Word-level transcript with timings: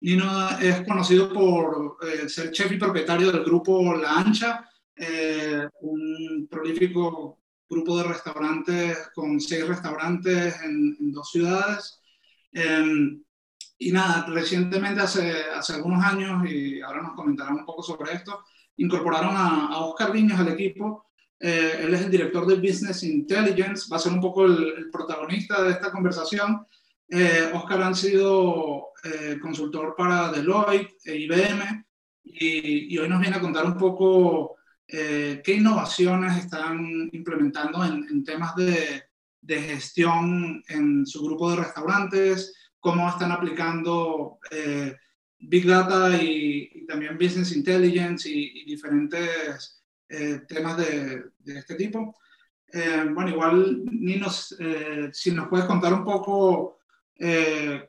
Nino 0.00 0.58
es 0.58 0.80
conocido 0.86 1.32
por 1.32 1.98
eh, 2.02 2.28
ser 2.28 2.50
chef 2.50 2.72
y 2.72 2.78
propietario 2.78 3.30
del 3.30 3.44
grupo 3.44 3.94
La 3.94 4.14
Ancha, 4.14 4.68
eh, 4.96 5.68
un 5.82 6.48
prolífico 6.50 7.38
grupo 7.68 7.98
de 7.98 8.04
restaurantes 8.04 9.10
con 9.14 9.40
seis 9.40 9.66
restaurantes 9.66 10.60
en, 10.62 11.12
dos 11.12 11.30
ciudades. 11.30 12.00
Em, 12.52 13.22
y 13.78 13.92
nada, 13.92 14.26
recientemente, 14.28 15.00
hace, 15.00 15.44
hace 15.54 15.74
algunos 15.74 16.04
años, 16.04 16.44
y 16.50 16.80
ahora 16.80 17.02
nos 17.02 17.14
comentarán 17.14 17.54
un 17.54 17.64
poco 17.64 17.82
sobre 17.82 18.12
esto, 18.12 18.44
incorporaron 18.76 19.36
a, 19.36 19.68
a 19.68 19.78
Oscar 19.84 20.12
Viñas 20.12 20.40
al 20.40 20.48
equipo. 20.48 21.10
Eh, 21.42 21.80
él 21.84 21.94
es 21.94 22.02
el 22.02 22.10
director 22.10 22.46
de 22.46 22.56
Business 22.56 23.02
Intelligence, 23.02 23.88
va 23.90 23.96
a 23.96 24.00
ser 24.00 24.12
un 24.12 24.20
poco 24.20 24.44
el, 24.44 24.90
protagonista 24.92 25.62
de 25.62 25.70
esta 25.70 25.90
conversación. 25.90 26.66
Eh, 27.08 27.50
Oscar 27.54 27.82
ha 27.82 27.94
sido 27.94 28.89
eh, 29.04 29.38
consultor 29.40 29.94
para 29.96 30.30
Deloitte 30.30 30.96
e 31.04 31.16
IBM 31.16 31.84
y, 32.24 32.94
y, 32.94 32.98
hoy 32.98 33.08
nos 33.08 33.20
viene 33.20 33.36
a 33.36 33.40
contar 33.40 33.64
un 33.66 33.76
poco 33.76 34.56
qué 34.86 35.54
innovaciones 35.56 36.36
están 36.36 37.08
implementando 37.12 37.84
en, 37.84 38.24
temas 38.24 38.56
de, 38.56 39.04
gestión 39.46 40.60
en 40.68 41.06
su 41.06 41.24
grupo 41.24 41.50
de 41.50 41.58
restaurantes, 41.58 42.52
cómo 42.80 43.08
están 43.08 43.30
aplicando 43.30 44.40
Big 45.40 45.66
Data 45.66 46.22
y, 46.22 46.86
también 46.86 47.18
Business 47.18 47.52
Intelligence 47.56 48.28
y, 48.28 48.64
diferentes 48.64 49.82
eh, 50.08 50.40
temas 50.46 50.76
de, 50.76 51.24
este 51.46 51.74
tipo. 51.76 52.16
Eh, 52.72 53.06
bueno, 53.12 53.30
igual, 53.30 53.84
Nino, 53.84 54.28
eh, 54.58 55.10
si 55.12 55.32
nos 55.32 55.48
puedes 55.48 55.66
contar 55.66 55.92
un 55.94 56.04
poco 56.04 56.78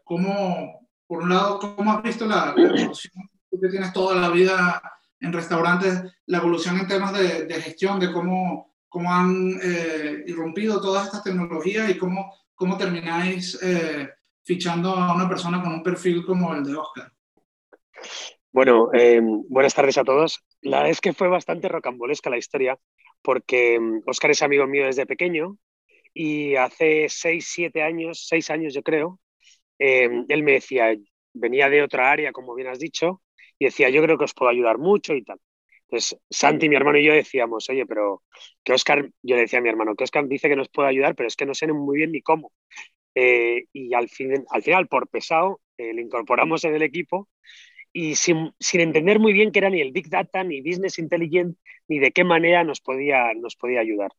cómo, 0.03 0.80
por 1.11 1.23
un 1.23 1.29
lado, 1.29 1.59
cómo 1.59 1.91
has 1.91 2.03
visto 2.03 2.25
la, 2.25 2.53
evolución, 2.55 3.29
que 3.51 3.67
tienes 3.67 3.91
toda 3.91 4.15
la 4.15 4.29
vida 4.29 4.81
en 5.19 5.33
restaurantes, 5.33 6.01
la 6.27 6.37
evolución 6.37 6.79
en 6.79 6.87
temas 6.87 7.11
de, 7.11 7.53
gestión, 7.61 7.99
de 7.99 8.13
cómo, 8.13 8.77
cómo 8.87 9.13
han 9.13 9.59
irrumpido 10.25 10.79
todas 10.79 11.07
estas 11.07 11.21
tecnologías 11.21 11.89
y 11.89 11.97
cómo, 11.97 12.33
cómo 12.55 12.77
termináis 12.77 13.59
fichando 14.45 14.95
a 14.95 15.13
una 15.13 15.27
persona 15.27 15.61
con 15.61 15.73
un 15.73 15.83
perfil 15.83 16.25
como 16.25 16.55
el 16.55 16.63
de 16.63 16.75
Oscar. 16.77 17.11
Bueno, 18.53 18.89
em, 18.93 19.43
buenas 19.49 19.73
tardes 19.73 19.97
a 19.97 20.05
todos. 20.05 20.45
La 20.61 20.77
verdad 20.77 20.91
es 20.91 21.01
que 21.01 21.11
fue 21.11 21.27
bastante 21.27 21.67
rocambolesca 21.67 22.29
la 22.29 22.37
historia, 22.37 22.77
porque 23.21 23.77
Oscar 24.05 24.29
em, 24.29 24.31
es 24.31 24.41
amigo 24.41 24.65
mío 24.65 24.85
desde 24.85 25.05
pequeño 25.05 25.57
y 26.13 26.55
hace 26.55 27.07
seis, 27.09 27.49
siete 27.49 27.81
años, 27.81 28.27
seis 28.29 28.49
años 28.49 28.73
yo 28.73 28.81
creo, 28.81 29.19
em, 29.79 30.25
él 30.27 30.43
me 30.43 30.53
decía, 30.53 30.93
venía 31.33 31.69
de 31.69 31.81
otra 31.83 32.11
área, 32.11 32.31
como 32.31 32.55
bien 32.55 32.67
has 32.67 32.79
dicho, 32.79 33.21
y 33.59 33.65
decía, 33.65 33.89
yo 33.89 34.01
creo 34.01 34.17
que 34.17 34.25
os 34.25 34.33
puedo 34.33 34.49
ayudar 34.51 34.77
mucho 34.77 35.13
y 35.13 35.23
tal. 35.23 35.39
Entonces, 35.83 36.17
Santi, 36.29 36.69
mi 36.69 36.75
hermano 36.75 36.97
y 36.99 37.05
yo 37.05 37.13
decíamos, 37.13 37.69
oye, 37.69 37.85
pero 37.85 38.23
que 38.63 38.73
Oscar, 38.73 39.09
yo 39.21 39.35
le 39.35 39.41
decía 39.41 39.59
a 39.59 39.61
mi 39.61 39.69
hermano, 39.69 39.95
que 39.95 40.05
Oscar 40.05 40.27
dice 40.27 40.47
que 40.47 40.55
nos 40.55 40.69
puede 40.69 40.89
ayudar, 40.89 41.15
pero 41.15 41.27
es 41.27 41.35
que 41.35 41.45
no 41.45 41.53
sé 41.53 41.67
muy 41.67 41.97
bien 41.97 42.11
ni 42.11 42.21
cómo. 42.21 42.53
Eh, 43.13 43.65
y 43.73 43.93
al, 43.93 44.07
fin, 44.07 44.45
al 44.49 44.63
final, 44.63 44.87
por 44.87 45.09
pesado, 45.09 45.59
eh, 45.77 45.93
le 45.93 46.01
incorporamos 46.01 46.63
en 46.63 46.75
el 46.75 46.81
equipo 46.81 47.27
y 47.93 48.15
sin, 48.15 48.53
sin, 48.59 48.81
entender 48.81 49.19
muy 49.19 49.33
bien 49.33 49.51
qué 49.51 49.59
era 49.59 49.69
ni 49.69 49.81
el 49.81 49.91
Big 49.91 50.09
Data, 50.09 50.43
ni 50.43 50.61
Business 50.61 50.97
Intelligence, 50.97 51.59
ni 51.87 51.99
de 51.99 52.11
qué 52.11 52.23
manera 52.23 52.63
nos 52.63 52.79
podía, 52.79 53.33
nos 53.33 53.55
podía 53.55 53.81
ayudar. 53.81 54.11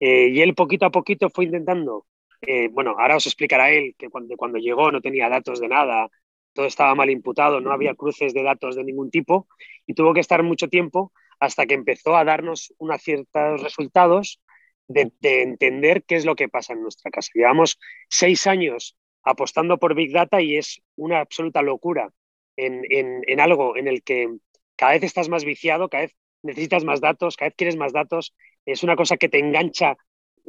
Eh, 0.00 0.28
y 0.28 0.40
él 0.40 0.54
poquito 0.54 0.86
a 0.86 0.90
poquito 0.90 1.30
fue 1.30 1.46
intentando, 1.46 2.06
eh, 2.42 2.68
bueno, 2.68 2.94
ahora 2.98 3.16
os 3.16 3.26
explicará 3.26 3.70
él 3.70 3.94
que 3.98 4.08
cuando, 4.08 4.36
cuando 4.36 4.58
llegó 4.58 4.90
no 4.92 5.00
tenía 5.00 5.28
datos 5.28 5.60
de 5.60 5.68
nada, 5.68 6.08
todo 6.52 6.66
estaba 6.66 6.94
mal 6.94 7.10
imputado, 7.10 7.60
no 7.60 7.72
había 7.72 7.94
cruces 7.94 8.34
de 8.34 8.42
datos 8.42 8.76
de 8.76 8.84
ningún 8.84 9.10
tipo 9.10 9.48
y 9.86 9.94
tuvo 9.94 10.14
que 10.14 10.20
estar 10.20 10.42
mucho 10.42 10.68
tiempo 10.68 11.12
hasta 11.40 11.66
que 11.66 11.74
empezó 11.74 12.16
a 12.16 12.24
darnos 12.24 12.74
unos 12.78 13.00
ciertos 13.02 13.62
resultados 13.62 14.40
de, 14.88 15.12
de, 15.20 15.42
entender 15.42 16.02
qué 16.04 16.16
es 16.16 16.24
lo 16.24 16.34
que 16.34 16.48
pasa 16.48 16.72
en 16.72 16.82
nuestra 16.82 17.10
casa. 17.10 17.30
Llevamos 17.34 17.78
seis 18.08 18.46
años 18.46 18.96
apostando 19.22 19.78
por 19.78 19.94
Big 19.94 20.12
Data 20.12 20.40
y 20.40 20.56
es 20.56 20.80
una 20.96 21.20
absoluta 21.20 21.62
locura 21.62 22.10
en, 22.58 23.40
algo 23.40 23.76
en 23.76 23.88
el 23.88 24.02
que 24.02 24.28
cada 24.76 24.92
vez 24.92 25.04
estás 25.04 25.28
más 25.28 25.44
viciado, 25.44 25.88
cada 25.88 26.04
vez 26.04 26.16
necesitas 26.42 26.84
más 26.84 27.00
datos, 27.00 27.36
cada 27.36 27.48
vez 27.48 27.56
quieres 27.56 27.76
más 27.76 27.92
datos, 27.92 28.34
es 28.64 28.82
una 28.82 28.96
cosa 28.96 29.16
que 29.16 29.28
te 29.28 29.38
engancha 29.38 29.96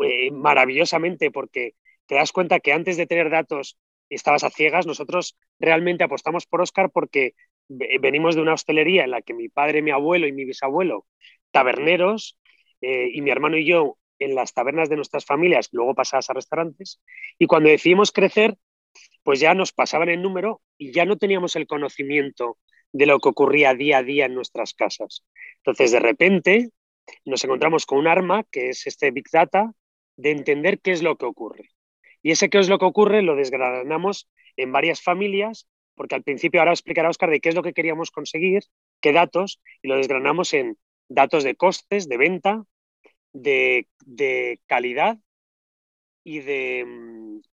eh, 0.04 0.32
maravillosamente 0.32 1.32
porque 1.32 1.76
te 2.06 2.16
das 2.16 2.32
cuenta 2.32 2.60
que 2.60 2.74
antes 2.74 2.98
de 2.98 3.08
tener 3.08 3.30
datos 3.30 3.78
estabas 4.16 4.44
a 4.44 4.50
ciegas. 4.50 4.86
Nosotros 4.86 5.38
realmente 5.60 6.04
apostamos 6.04 6.46
por 6.46 6.62
Oscar 6.62 6.90
porque 6.92 7.34
venimos 7.68 8.36
de 8.36 8.42
una 8.42 8.54
hostelería 8.54 9.04
en 9.04 9.12
la 9.12 9.22
que 9.22 9.34
mi 9.34 9.50
padre, 9.50 9.82
mi 9.82 9.92
abuelo 9.92 10.28
y 10.28 10.32
mi 10.32 10.46
bisabuelo, 10.46 11.06
taberneros, 11.52 12.40
eh, 12.82 13.10
y 13.14 13.22
mi 13.22 13.30
hermano 13.30 13.58
y 13.58 13.66
yo 13.66 13.98
en 14.20 14.36
las 14.36 14.54
tabernas 14.54 14.90
de 14.90 14.96
nuestras 14.96 15.26
familias, 15.26 15.70
luego 15.72 15.96
pasadas 15.96 16.30
a 16.30 16.34
restaurantes, 16.34 17.02
y 17.38 17.46
cuando 17.46 17.70
decidimos 17.70 18.12
crecer, 18.12 18.58
pues 19.24 19.40
ya 19.40 19.54
nos 19.54 19.72
pasaban 19.72 20.10
el 20.10 20.22
número 20.22 20.62
y 20.78 20.92
ya 20.92 21.06
no 21.06 21.18
teníamos 21.18 21.56
el 21.56 21.68
conocimiento 21.68 22.58
de 22.92 23.06
lo 23.06 23.20
que 23.20 23.30
ocurría 23.30 23.74
día 23.74 24.00
a 24.00 24.04
día 24.04 24.26
en 24.26 24.34
nuestras 24.34 24.74
casas. 24.74 25.24
Entonces, 25.58 25.92
de 25.92 26.00
repente, 26.00 26.70
nos 27.26 27.44
encontramos 27.44 27.86
con 27.86 28.00
un 28.00 28.08
arma, 28.08 28.44
que 28.52 28.70
es 28.70 28.88
este 28.88 29.12
Big 29.12 29.26
Data, 29.32 29.72
de 30.18 30.32
entender 30.32 30.80
qué 30.80 30.92
es 30.92 31.04
lo 31.04 31.16
que 31.16 31.26
ocurre. 31.26 31.70
Y 32.22 32.32
ese 32.32 32.50
qué 32.50 32.60
es 32.60 32.70
lo 32.70 32.80
que 32.80 32.86
ocurre 32.86 33.22
lo 33.22 33.36
desgranamos 33.36 34.30
en 34.58 34.72
varias 34.72 35.02
familias, 35.02 35.68
porque 35.96 36.16
al 36.16 36.24
principio 36.24 36.62
ahora 36.62 36.72
explicará 36.72 37.10
Oscar 37.10 37.30
de 37.30 37.40
qué 37.40 37.50
es 37.50 37.56
lo 37.56 37.64
que 37.64 37.74
queríamos 37.74 38.12
conseguir, 38.12 38.64
qué 39.02 39.12
datos, 39.14 39.62
y 39.82 39.88
lo 39.88 39.98
desgranamos 39.98 40.54
en 40.54 40.78
datos 41.10 41.44
de 41.44 41.56
costes, 41.56 42.08
de 42.08 42.18
venta, 42.18 42.64
de, 43.34 43.88
de 44.06 44.60
calidad 44.68 45.18
y 46.24 46.40
de, 46.40 46.86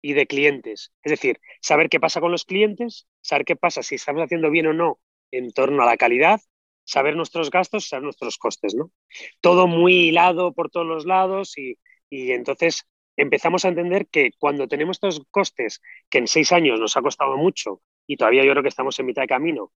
y 0.01 0.13
de 0.13 0.27
clientes. 0.27 0.91
Es 1.03 1.11
decir, 1.11 1.39
saber 1.61 1.89
qué 1.89 1.99
pasa 1.99 2.19
con 2.19 2.31
los 2.31 2.45
clientes, 2.45 3.07
saber 3.21 3.45
qué 3.45 3.55
pasa 3.55 3.83
si 3.83 3.95
estamos 3.95 4.23
haciendo 4.23 4.49
bien 4.49 4.67
o 4.67 4.73
no 4.73 4.99
en 5.31 5.51
torno 5.51 5.83
a 5.83 5.85
la 5.85 5.97
calidad, 5.97 6.41
saber 6.83 7.15
nuestros 7.15 7.49
gastos, 7.49 7.87
saber 7.87 8.03
nuestros 8.03 8.37
costes, 8.37 8.75
¿no? 8.75 8.91
Todo 9.41 9.67
muy 9.67 10.09
hilado 10.09 10.53
por 10.53 10.69
todos 10.69 10.85
los 10.85 11.05
lados 11.05 11.57
y, 11.57 11.77
y 12.09 12.31
entonces 12.31 12.85
empezamos 13.17 13.65
a 13.65 13.69
entender 13.69 14.07
que 14.07 14.31
cuando 14.37 14.67
tenemos 14.67 14.97
estos 14.97 15.21
costes, 15.31 15.81
que 16.09 16.19
en 16.19 16.27
seis 16.27 16.51
años 16.51 16.79
nos 16.79 16.97
ha 16.97 17.01
costado 17.01 17.37
mucho 17.37 17.81
y 18.07 18.17
todavía 18.17 18.43
yo 18.43 18.51
creo 18.51 18.63
que 18.63 18.69
estamos 18.69 18.99
en 18.99 19.05
mitad 19.05 19.23
de 19.23 19.27
camino, 19.27 19.71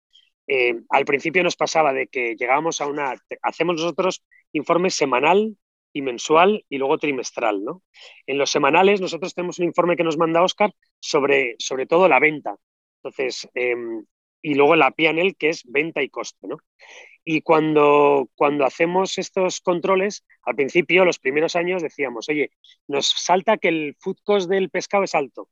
eh, 0.46 0.80
al 0.90 1.04
principio 1.04 1.42
nos 1.42 1.56
pasaba 1.56 1.92
de 1.92 2.06
que 2.06 2.36
llegábamos 2.36 2.80
a 2.80 2.86
una, 2.86 3.14
hacemos 3.42 3.76
nosotros 3.76 4.24
informes 4.52 4.94
semanal 4.94 5.56
y 5.92 6.02
mensual 6.02 6.64
y 6.68 6.78
luego 6.78 6.98
trimestral. 6.98 7.64
¿no? 7.64 7.82
En 8.26 8.38
los 8.38 8.50
semanales 8.50 9.00
nosotros 9.00 9.34
tenemos 9.34 9.58
un 9.58 9.66
informe 9.66 9.96
que 9.96 10.04
nos 10.04 10.18
manda 10.18 10.42
Oscar 10.42 10.72
sobre, 11.00 11.56
sobre 11.58 11.86
todo 11.86 12.08
la 12.08 12.20
venta. 12.20 12.54
Entonces, 13.02 13.48
em, 13.54 14.04
y 14.42 14.54
luego 14.54 14.76
la 14.76 14.90
PNL, 14.90 15.34
que 15.34 15.48
es 15.48 15.64
venta 15.64 16.02
y 16.02 16.08
coste. 16.08 16.46
¿no? 16.46 16.58
Y 17.28 17.42
cuando, 17.42 18.30
cuando 18.36 18.64
hacemos 18.64 19.18
estos 19.18 19.60
controles, 19.60 20.24
al 20.42 20.54
principio, 20.54 21.04
los 21.04 21.18
primeros 21.18 21.56
años, 21.56 21.82
decíamos, 21.82 22.28
oye, 22.28 22.52
nos 22.86 23.08
salta 23.08 23.56
que 23.56 23.66
el 23.66 23.96
food 23.98 24.18
cost 24.22 24.48
del 24.48 24.70
pescado 24.70 25.02
es 25.02 25.12
alto. 25.16 25.48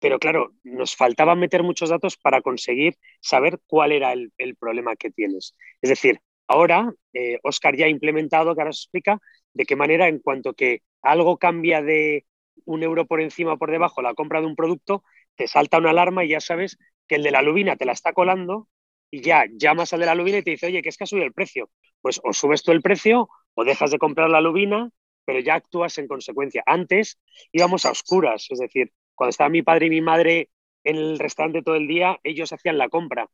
Pero 0.00 0.18
claro, 0.18 0.52
nos 0.64 0.94
faltaba 0.94 1.34
meter 1.34 1.62
muchos 1.62 1.88
datos 1.88 2.18
para 2.18 2.42
conseguir 2.42 2.96
saber 3.22 3.58
cuál 3.66 3.92
era 3.92 4.12
el, 4.12 4.32
el 4.36 4.54
problema 4.56 4.96
que 4.96 5.10
tienes. 5.10 5.56
Es 5.80 5.88
decir, 5.88 6.20
ahora 6.46 6.92
eh, 7.14 7.38
Oscar 7.42 7.74
ya 7.74 7.86
ha 7.86 7.88
implementado, 7.88 8.54
que 8.54 8.60
ahora 8.60 8.70
os 8.70 8.82
explica, 8.82 9.18
de 9.54 9.64
qué 9.64 9.76
manera 9.76 10.08
en 10.08 10.18
cuanto 10.18 10.52
que 10.52 10.82
algo 11.00 11.38
cambia 11.38 11.80
de 11.80 12.26
un 12.66 12.82
euro 12.82 13.06
por 13.06 13.22
encima 13.22 13.54
o 13.54 13.58
por 13.58 13.70
debajo 13.70 14.02
la 14.02 14.12
compra 14.12 14.42
de 14.42 14.46
un 14.46 14.56
producto, 14.56 15.04
te 15.36 15.48
salta 15.48 15.78
una 15.78 15.90
alarma 15.90 16.26
y 16.26 16.28
ya 16.28 16.40
sabes 16.40 16.76
que 17.06 17.14
el 17.14 17.22
de 17.22 17.30
la 17.30 17.40
lubina 17.40 17.76
te 17.76 17.86
la 17.86 17.92
está 17.92 18.12
colando 18.12 18.68
y 19.10 19.22
ya 19.22 19.46
llamas 19.50 19.92
al 19.92 20.00
de 20.00 20.06
la 20.06 20.14
lubina 20.14 20.38
y 20.38 20.42
te 20.42 20.50
dice, 20.50 20.66
oye, 20.66 20.82
que 20.82 20.88
es 20.88 20.96
que 20.96 21.04
ha 21.04 21.06
subido 21.06 21.26
el 21.26 21.32
precio. 21.32 21.70
Pues 22.00 22.20
o 22.22 22.32
subes 22.32 22.62
tú 22.62 22.72
el 22.72 22.82
precio 22.82 23.28
o 23.54 23.64
dejas 23.64 23.90
de 23.90 23.98
comprar 23.98 24.30
la 24.30 24.40
lubina, 24.40 24.90
pero 25.24 25.40
ya 25.40 25.54
actúas 25.54 25.98
en 25.98 26.06
consecuencia. 26.06 26.62
Antes 26.66 27.18
íbamos 27.52 27.84
a 27.84 27.90
oscuras, 27.90 28.46
es 28.50 28.58
decir, 28.58 28.92
cuando 29.14 29.30
estaba 29.30 29.50
mi 29.50 29.62
padre 29.62 29.86
y 29.86 29.90
mi 29.90 30.00
madre 30.00 30.50
en 30.84 30.96
el 30.96 31.18
restaurante 31.18 31.62
todo 31.62 31.74
el 31.76 31.88
día, 31.88 32.18
ellos 32.22 32.52
hacían 32.52 32.78
la 32.78 32.88
compra. 32.88 33.28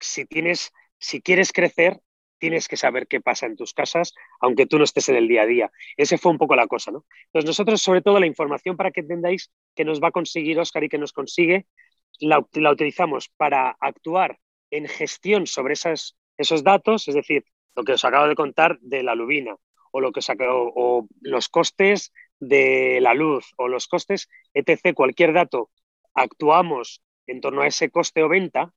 Si 0.00 0.24
tienes, 0.24 0.72
si 0.98 1.20
quieres 1.20 1.52
crecer, 1.52 2.00
tienes 2.38 2.68
que 2.68 2.76
saber 2.76 3.06
qué 3.06 3.20
pasa 3.20 3.46
en 3.46 3.56
tus 3.56 3.74
casas, 3.74 4.14
aunque 4.40 4.66
tú 4.66 4.78
no 4.78 4.84
estés 4.84 5.08
en 5.08 5.16
el 5.16 5.28
día 5.28 5.42
a 5.42 5.46
día. 5.46 5.70
Ese 5.96 6.18
fue 6.18 6.32
un 6.32 6.38
poco 6.38 6.56
la 6.56 6.66
cosa, 6.66 6.90
¿no? 6.90 7.04
Entonces 7.26 7.46
nosotros, 7.46 7.82
sobre 7.82 8.00
todo, 8.00 8.18
la 8.20 8.26
información 8.26 8.76
para 8.76 8.90
que 8.90 9.00
entendáis 9.00 9.50
que 9.74 9.84
nos 9.84 10.00
va 10.00 10.08
a 10.08 10.12
conseguir 10.12 10.58
Oscar 10.58 10.84
y 10.84 10.88
que 10.88 10.98
nos 10.98 11.12
consigue, 11.12 11.66
la, 12.20 12.38
utilizamos 12.38 13.30
para 13.36 13.76
actuar 13.80 14.38
en 14.70 14.86
gestión 14.88 15.46
sobre 15.46 15.74
esos 15.74 16.64
datos, 16.64 17.08
es 17.08 17.14
decir, 17.14 17.44
lo 17.74 17.84
que 17.84 17.92
os 17.92 18.04
acabo 18.04 18.26
de 18.28 18.34
contar 18.34 18.78
de 18.80 19.02
la 19.02 19.14
lubina, 19.14 19.56
o, 19.92 20.00
lo 20.00 20.12
que 20.12 20.20
os 20.20 20.30
acabo, 20.30 20.72
o 20.74 21.06
los 21.20 21.48
costes 21.48 22.12
de 22.40 23.00
la 23.00 23.14
luz, 23.14 23.52
o 23.56 23.68
los 23.68 23.86
costes, 23.86 24.28
etc., 24.54 24.94
cualquier 24.94 25.32
dato, 25.32 25.70
actuamos 26.14 27.02
en 27.26 27.40
torno 27.40 27.62
a 27.62 27.66
ese 27.66 27.90
coste 27.90 28.22
o 28.22 28.28
venta 28.28 28.72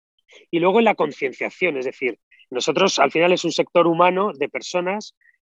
Y 0.49 0.59
luego 0.59 0.79
en 0.79 0.85
la 0.85 0.95
concienciación, 0.95 1.77
es 1.77 1.85
decir, 1.85 2.19
nosotros 2.49 2.99
al 2.99 3.11
final 3.11 3.33
es 3.33 3.43
un 3.43 3.51
sector 3.51 3.87
humano 3.87 4.31
de 4.33 4.49
personas 4.49 5.15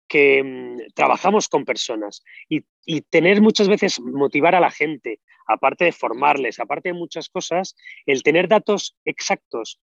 que 0.08 0.42
mm, 0.42 0.92
trabajamos 0.94 1.48
con 1.48 1.64
personas 1.64 2.22
y, 2.48 2.64
tener 3.10 3.40
muchas 3.40 3.68
veces, 3.68 4.00
motivar 4.00 4.54
a 4.54 4.60
la 4.60 4.70
gente, 4.70 5.20
aparte 5.46 5.86
de 5.86 5.92
formarles, 5.92 6.60
aparte 6.60 6.90
de 6.90 6.94
muchas 6.94 7.28
cosas, 7.28 7.76
el 8.06 8.22
tener 8.22 8.48
datos 8.48 8.96
exactos 9.04 9.80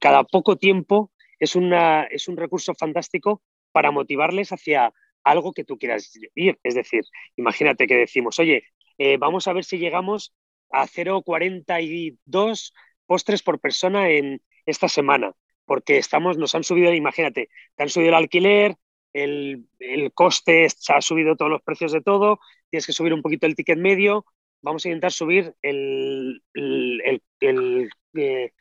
cada 0.00 0.24
poco 0.24 0.56
tiempo 0.56 1.10
es, 1.38 1.56
una, 1.56 2.04
es 2.04 2.28
un 2.28 2.36
recurso 2.36 2.74
fantástico 2.74 3.42
para 3.72 3.90
motivarles 3.90 4.52
hacia 4.52 4.92
algo 5.24 5.52
que 5.52 5.64
tú 5.64 5.78
quieras 5.78 6.12
ir. 6.34 6.58
Es 6.62 6.74
decir, 6.74 7.04
imagínate 7.36 7.86
que 7.86 7.96
decimos, 7.96 8.38
oye, 8.38 8.64
eh, 8.98 9.16
vamos 9.16 9.48
a 9.48 9.52
ver 9.52 9.64
si 9.64 9.78
llegamos 9.78 10.34
a 10.70 10.86
0,42 10.86 12.72
postres 13.06 13.42
por 13.42 13.60
persona 13.60 14.10
en 14.10 14.42
esta 14.66 14.88
semana, 14.88 15.32
porque 15.64 15.98
estamos, 15.98 16.38
nos 16.38 16.54
han 16.54 16.64
subido, 16.64 16.92
imagínate, 16.92 17.48
te 17.74 17.82
han 17.82 17.88
subido 17.88 18.10
el 18.10 18.16
alquiler, 18.16 18.76
el, 19.12 19.66
coste, 20.14 20.68
se 20.70 20.92
ha 20.92 21.00
subido 21.00 21.36
todos 21.36 21.50
los 21.50 21.62
precios 21.62 21.92
de 21.92 22.00
todo, 22.00 22.40
tienes 22.70 22.86
que 22.86 22.92
subir 22.92 23.12
un 23.12 23.22
poquito 23.22 23.46
el 23.46 23.54
ticket 23.54 23.78
medio, 23.78 24.24
vamos 24.62 24.84
a 24.84 24.88
intentar 24.88 25.12
subir 25.12 25.54
el, 25.62 26.42
el, 26.54 27.90
eh, 28.14 28.52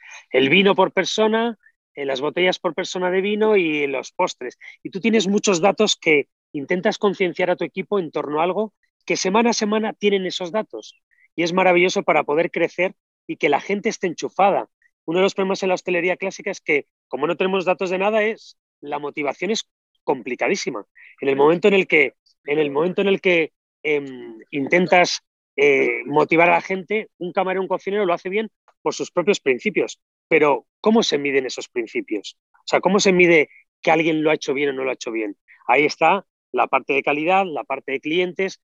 vino 0.50 0.76
por 0.76 0.92
persona, 0.92 1.58
eh, 1.96 2.06
las 2.06 2.22
botellas 2.22 2.60
por 2.60 2.74
persona 2.74 3.12
de 3.12 3.22
vino 3.22 3.56
y 3.56 3.88
los 3.88 4.12
postres. 4.12 4.58
Y 4.84 4.90
tú 4.90 5.00
tienes 5.00 5.28
muchos 5.28 5.62
datos 5.62 5.96
que 5.96 6.28
intentas 6.52 6.98
concienciar 6.98 7.50
a 7.52 7.56
tu 7.56 7.64
equipo 7.64 8.00
en 8.00 8.12
torno 8.12 8.42
a 8.42 8.44
algo 8.44 8.74
que 9.06 9.16
semana 9.18 9.52
a 9.52 9.54
semana 9.54 9.94
tienen 9.94 10.26
esos 10.26 10.52
datos. 10.52 11.02
Y 11.36 11.44
es 11.44 11.54
maravilloso 11.54 12.04
para 12.04 12.24
poder 12.24 12.52
crecer 12.52 12.96
y 13.28 13.38
que 13.38 13.50
la 13.50 13.62
gente 13.62 13.90
esté 13.90 14.08
enchufada. 14.08 14.70
Uno 15.06 15.20
de 15.20 15.24
los 15.24 15.34
problemas 15.34 15.64
en 15.64 15.70
la 15.70 15.76
hostelería 15.76 16.18
clásica 16.18 16.52
es 16.52 16.62
que, 16.62 16.88
como 17.08 17.28
no 17.28 17.38
tenemos 17.38 17.66
datos 17.66 17.90
de 17.90 17.98
nada, 17.98 18.24
es 18.24 18.58
la 18.82 19.00
motivación 19.00 19.52
es 19.52 19.70
complicadísima. 20.04 20.86
En 21.20 21.30
el 21.30 21.36
momento 21.36 21.68
en 21.68 21.76
el 21.76 21.88
que, 21.88 22.14
en 22.46 22.60
el 22.60 22.72
momento 22.72 23.02
en 23.02 23.08
el 23.08 23.22
que 23.22 23.54
em, 23.84 24.40
intentas 24.52 25.22
eh, 25.64 26.02
motivar 26.08 26.50
a 26.50 26.54
la 26.54 26.62
gente, 26.62 27.12
un 27.20 27.32
camarero, 27.34 27.62
un 27.62 27.68
cocinero 27.68 28.04
lo 28.08 28.16
hace 28.16 28.30
bien 28.30 28.50
por 28.82 28.96
sus 28.96 29.12
propios 29.12 29.40
principios. 29.40 30.02
Pero, 30.28 30.66
¿cómo 30.80 31.04
se 31.04 31.20
miden 31.20 31.46
esos 31.46 31.70
principios? 31.70 32.36
O 32.52 32.64
sea, 32.66 32.82
¿cómo 32.82 33.00
se 33.00 33.14
mide 33.14 33.48
que 33.80 33.92
alguien 33.92 34.24
lo 34.24 34.32
ha 34.32 34.34
hecho 34.34 34.56
bien 34.56 34.70
o 34.70 34.74
no 34.74 34.84
lo 34.84 34.90
ha 34.90 34.96
hecho 34.96 35.12
bien? 35.12 35.38
Ahí 35.68 35.86
está 35.86 36.26
la 36.52 36.66
parte 36.66 36.94
de 36.94 37.04
calidad, 37.04 37.46
la 37.46 37.64
parte 37.64 37.92
de 37.92 38.00
clientes. 38.00 38.60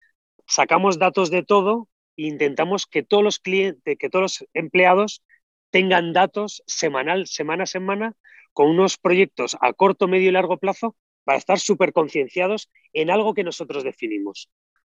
Sacamos 0.48 0.98
datos 0.98 1.30
de 1.30 1.44
todo 1.44 1.88
e 2.16 2.24
intentamos 2.24 2.88
que 2.88 3.04
todos 3.04 3.24
los 3.24 3.38
clientes, 3.38 3.96
que 4.00 4.10
todos 4.10 4.24
los 4.24 4.50
empleados 4.56 5.24
tengan 5.70 6.14
datos 6.14 6.64
semanal, 6.66 7.28
semana 7.28 7.66
a 7.66 7.68
semana, 7.68 8.16
con 8.54 8.70
unos 8.70 8.98
proyectos 8.98 9.56
a 9.62 9.72
corto, 9.74 10.08
medio 10.08 10.30
y 10.30 10.32
largo 10.32 10.58
plazo 10.58 10.96
para 11.26 11.38
estar 11.38 11.60
súper 11.60 11.94
concienciados 11.94 12.72
en 12.92 13.12
algo 13.12 13.36
que 13.36 13.44
nosotros 13.44 13.84
definimos. 13.84 14.50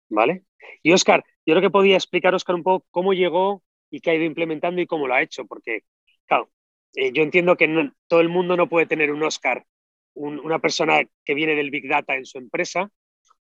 ¿Vale? 0.09 0.43
Y 0.83 0.93
Oscar, 0.93 1.23
yo 1.45 1.53
creo 1.53 1.61
que 1.61 1.69
podía 1.69 1.95
explicar, 1.95 2.33
Oscar, 2.33 2.55
un 2.55 2.63
poco 2.63 2.85
cómo 2.91 3.13
llegó 3.13 3.63
y 3.89 3.99
qué 3.99 4.11
ha 4.11 4.15
ido 4.15 4.25
implementando 4.25 4.81
y 4.81 4.87
cómo 4.87 5.07
lo 5.07 5.13
ha 5.13 5.21
hecho, 5.21 5.45
porque, 5.45 5.83
claro, 6.25 6.49
eh, 6.93 7.11
yo 7.13 7.23
entiendo 7.23 7.55
que 7.55 7.91
todo 8.07 8.21
el 8.21 8.29
mundo 8.29 8.57
no 8.57 8.69
puede 8.69 8.85
tener 8.85 9.11
un 9.11 9.23
Oscar, 9.23 9.65
una 10.13 10.59
persona 10.59 11.01
que 11.23 11.33
viene 11.35 11.55
del 11.55 11.69
Big 11.69 11.87
Data 11.87 12.15
en 12.15 12.25
su 12.25 12.37
empresa, 12.37 12.89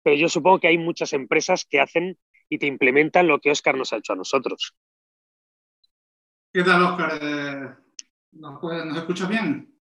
pero 0.02 0.16
yo 0.16 0.28
supongo 0.28 0.60
que 0.60 0.68
hay 0.68 0.78
muchas 0.78 1.12
empresas 1.12 1.64
que 1.64 1.80
hacen 1.80 2.18
y 2.48 2.58
te 2.58 2.66
implementan 2.66 3.28
lo 3.28 3.40
que 3.40 3.50
Oscar 3.50 3.76
nos 3.76 3.92
ha 3.92 3.98
hecho 3.98 4.12
a 4.12 4.16
nosotros. 4.16 4.74
¿Qué 6.52 6.62
tal, 6.62 6.82
Oscar? 6.82 7.18
Eh, 7.20 7.74
¿nos, 8.32 8.62
¿Nos 8.62 8.98
escuchas 8.98 9.28
bien? 9.28 9.78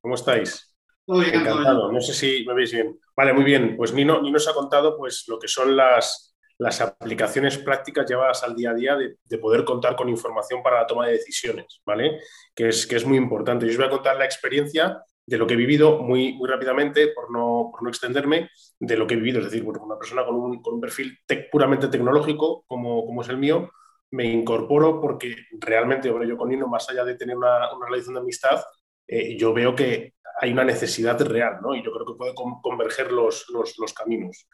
¿Cómo 0.00 0.14
estáis? 0.14 0.73
Encantado. 1.06 1.92
No 1.92 2.00
sé 2.00 2.14
si 2.14 2.44
me 2.46 2.54
veis 2.54 2.72
bien. 2.72 2.98
Vale, 3.16 3.32
muy 3.32 3.44
bien. 3.44 3.76
Pues 3.76 3.92
Nino, 3.92 4.20
Nino 4.22 4.34
nos 4.34 4.48
ha 4.48 4.54
contado 4.54 4.96
pues, 4.96 5.24
lo 5.28 5.38
que 5.38 5.48
son 5.48 5.76
las, 5.76 6.34
las 6.58 6.80
aplicaciones 6.80 7.58
prácticas 7.58 8.08
llevadas 8.08 8.42
al 8.42 8.54
día 8.54 8.70
a 8.70 8.74
día 8.74 8.96
de, 8.96 9.38
poder 9.38 9.64
contar 9.64 9.96
con 9.96 10.08
información 10.08 10.62
para 10.62 10.80
la 10.80 10.86
toma 10.86 11.06
de 11.06 11.12
decisiones, 11.12 11.82
¿vale? 11.84 12.20
Que 12.54 12.68
es, 12.68 12.86
que 12.86 12.96
es 12.96 13.04
muy 13.04 13.18
importante. 13.18 13.66
Yo 13.66 13.72
os 13.72 13.78
voy 13.78 13.86
a 13.86 13.90
contar 13.90 14.16
la 14.16 14.24
experiencia 14.24 15.02
de 15.26 15.38
lo 15.38 15.46
que 15.46 15.54
he 15.54 15.56
vivido 15.58 16.02
muy, 16.02 16.34
muy 16.34 16.48
rápidamente, 16.48 17.08
por 17.08 17.30
no, 17.30 17.70
por 17.70 17.82
no 17.82 17.88
extenderme, 17.88 18.50
de 18.78 18.96
lo 18.96 19.06
que 19.06 19.14
he 19.14 19.16
vivido. 19.16 19.40
Es 19.40 19.46
decir, 19.46 19.64
una 19.64 19.98
persona 19.98 20.24
con 20.24 20.36
un, 20.36 20.62
con 20.62 20.74
un 20.74 20.80
perfil 20.80 21.18
puramente 21.50 21.88
tecnológico, 21.88 22.64
como, 22.66 23.04
como 23.04 23.22
es 23.22 23.28
el 23.28 23.38
mío, 23.38 23.70
me 24.10 24.24
incorporo 24.24 25.00
porque 25.00 25.34
realmente, 25.58 26.10
bueno, 26.10 26.26
yo 26.26 26.36
con 26.36 26.48
Nino, 26.48 26.68
más 26.68 26.88
allá 26.88 27.04
de 27.04 27.16
tener 27.16 27.36
una, 27.36 27.74
una 27.74 27.86
relación 27.86 28.14
de 28.14 28.20
amistad, 28.20 28.62
eh, 29.06 29.36
yo 29.36 29.52
veo 29.52 29.74
que 29.74 30.14
hay 30.44 30.52
una 30.52 30.64
necesidad 30.64 31.18
real, 31.22 31.58
¿no? 31.62 31.74
Y 31.74 31.82
yo 31.82 31.90
creo 31.90 32.04
que 32.04 32.18
puede 32.18 32.34
converger 32.34 33.10
los, 33.10 33.46
los, 33.48 33.92
caminos. 33.94 34.46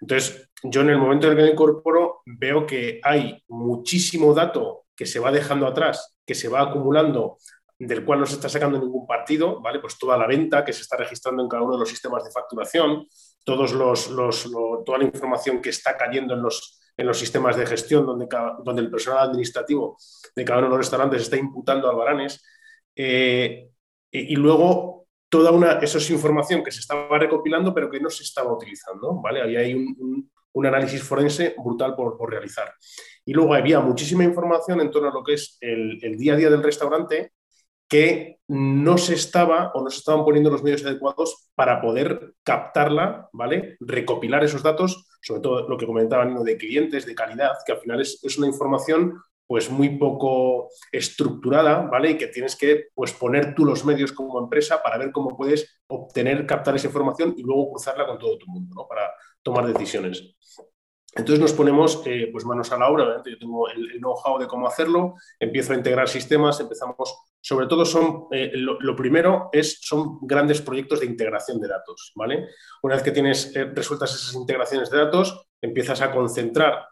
Entonces, 0.00 0.50
yo 0.64 0.80
en 0.80 0.90
el 0.90 0.98
momento 0.98 1.26
en 1.26 1.32
el 1.32 1.38
que 1.38 1.44
me 1.44 1.50
incorporo 1.52 2.22
veo 2.26 2.66
que 2.66 3.00
hay 3.02 3.42
muchísimo 3.48 4.34
dato 4.34 4.86
que 4.96 5.06
se 5.06 5.20
va 5.20 5.30
dejando 5.30 5.68
atrás, 5.68 6.16
que 6.26 6.34
se 6.34 6.48
va 6.48 6.62
acumulando, 6.62 7.38
del 7.78 8.04
cual 8.04 8.20
no 8.20 8.26
se 8.26 8.34
está 8.34 8.48
sacando 8.48 8.78
ningún 8.78 9.06
partido, 9.06 9.60
¿vale? 9.60 9.78
Pues 9.78 9.96
toda 9.98 10.18
la 10.18 10.26
venta 10.26 10.64
que 10.64 10.72
se 10.72 10.82
está 10.82 10.96
registrando 10.96 11.42
en 11.42 11.48
cada 11.48 11.62
uno 11.62 11.74
de 11.74 11.80
los 11.80 11.90
sistemas 11.90 12.24
de 12.24 12.32
facturación, 12.32 13.06
todos 13.44 13.72
los, 13.72 14.10
los 14.10 14.50
toda 14.84 14.98
la 14.98 15.04
información 15.04 15.62
que 15.62 15.70
está 15.70 15.96
cayendo 15.96 16.34
en 16.34 16.42
los, 16.42 16.80
en 16.96 17.06
los 17.06 17.18
sistemas 17.18 17.56
de 17.56 17.66
gestión, 17.66 18.04
donde, 18.04 18.26
donde 18.64 18.82
el 18.82 18.90
personal 18.90 19.28
administrativo 19.28 19.96
de 20.34 20.44
cada 20.44 20.58
uno 20.58 20.66
de 20.66 20.70
los 20.70 20.78
restaurantes 20.78 21.22
está 21.22 21.36
imputando 21.36 21.88
albaranes. 21.88 22.42
Eh, 22.96 23.68
y 24.10 24.34
luego 24.34 24.95
toda 25.28 25.50
una, 25.50 25.72
eso 25.78 25.98
es 25.98 26.10
información 26.10 26.62
que 26.62 26.70
se 26.70 26.80
estaba 26.80 27.18
recopilando 27.18 27.74
pero 27.74 27.90
que 27.90 28.00
no 28.00 28.10
se 28.10 28.22
estaba 28.22 28.52
utilizando, 28.52 29.20
¿vale? 29.20 29.42
Había 29.42 29.60
ahí 29.60 29.74
un, 29.74 30.30
análisis 30.64 31.02
forense 31.02 31.54
brutal 31.58 31.94
por, 31.94 32.30
realizar. 32.30 32.72
Y 33.26 33.34
luego 33.34 33.52
había 33.52 33.78
muchísima 33.80 34.24
información 34.24 34.80
en 34.80 34.90
torno 34.90 35.10
a 35.10 35.12
lo 35.12 35.22
que 35.22 35.34
es 35.34 35.58
el, 35.60 35.98
día 36.16 36.32
a 36.32 36.36
día 36.36 36.48
del 36.48 36.62
restaurante 36.62 37.32
que 37.88 38.38
no 38.48 38.96
se 38.96 39.14
estaba 39.14 39.70
o 39.74 39.84
no 39.84 39.90
se 39.90 39.98
estaban 39.98 40.24
poniendo 40.24 40.50
los 40.50 40.62
medios 40.62 40.84
adecuados 40.84 41.50
para 41.54 41.80
poder 41.80 42.34
captarla, 42.42 43.28
¿vale? 43.32 43.76
Recopilar 43.80 44.42
esos 44.44 44.62
datos, 44.62 45.06
sobre 45.20 45.42
todo 45.42 45.68
lo 45.68 45.76
que 45.76 45.86
comentaban 45.86 46.42
de 46.42 46.56
clientes, 46.56 47.04
de 47.04 47.14
calidad, 47.14 47.52
que 47.64 47.72
al 47.72 47.78
final 47.78 48.00
es, 48.00 48.18
es 48.24 48.38
una 48.38 48.48
información 48.48 49.22
pues 49.46 49.70
muy 49.70 49.90
poco 49.90 50.68
estructurada, 50.90 51.82
¿vale? 51.82 52.10
Y 52.10 52.18
que 52.18 52.26
tienes 52.26 52.56
que 52.56 52.88
pues, 52.94 53.12
poner 53.12 53.54
tú 53.54 53.64
los 53.64 53.84
medios 53.84 54.12
como 54.12 54.38
empresa 54.40 54.82
para 54.82 54.98
ver 54.98 55.12
cómo 55.12 55.36
puedes 55.36 55.80
obtener, 55.86 56.46
captar 56.46 56.74
esa 56.76 56.88
información 56.88 57.34
y 57.36 57.42
luego 57.42 57.70
cruzarla 57.70 58.06
con 58.06 58.18
todo 58.18 58.38
tu 58.38 58.46
mundo, 58.48 58.74
¿no? 58.74 58.88
Para 58.88 59.10
tomar 59.42 59.66
decisiones. 59.66 60.36
Entonces 61.16 61.40
nos 61.40 61.54
ponemos 61.54 62.02
eh, 62.04 62.28
pues 62.30 62.44
manos 62.44 62.70
a 62.72 62.78
la 62.78 62.90
obra, 62.90 63.22
yo 63.24 63.38
tengo 63.38 63.68
el, 63.70 63.98
know-how 64.00 64.38
de 64.38 64.46
cómo 64.46 64.68
hacerlo, 64.68 65.14
empiezo 65.40 65.72
a 65.72 65.76
integrar 65.76 66.08
sistemas, 66.08 66.60
empezamos, 66.60 67.16
sobre 67.40 67.66
todo 67.66 67.86
son, 67.86 68.26
eh, 68.32 68.50
lo, 68.54 68.94
primero 68.94 69.48
es, 69.50 69.78
son 69.80 70.18
grandes 70.20 70.60
proyectos 70.60 71.00
de 71.00 71.06
integración 71.06 71.58
de 71.58 71.68
datos, 71.68 72.12
¿vale? 72.14 72.48
Una 72.82 72.96
vez 72.96 73.02
que 73.02 73.12
tienes 73.12 73.56
eh, 73.56 73.64
resueltas 73.64 74.14
esas 74.14 74.34
integraciones 74.34 74.90
de 74.90 74.98
datos, 74.98 75.48
empiezas 75.62 76.02
a 76.02 76.12
concentrar 76.12 76.86